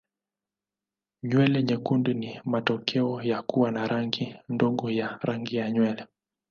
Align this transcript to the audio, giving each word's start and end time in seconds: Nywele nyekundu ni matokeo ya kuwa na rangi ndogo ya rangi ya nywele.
Nywele 1.23 1.63
nyekundu 1.63 2.13
ni 2.13 2.39
matokeo 2.45 3.21
ya 3.23 3.41
kuwa 3.41 3.71
na 3.71 3.87
rangi 3.87 4.35
ndogo 4.49 4.91
ya 4.91 5.19
rangi 5.21 5.55
ya 5.55 5.71
nywele. 5.71 6.05